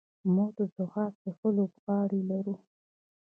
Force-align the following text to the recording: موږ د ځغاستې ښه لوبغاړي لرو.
موږ 0.33 0.49
د 0.57 0.59
ځغاستې 0.75 1.29
ښه 1.37 1.49
لوبغاړي 1.57 2.21
لرو. 2.29 2.55